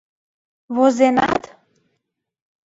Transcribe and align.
Возенат?.. 0.75 1.43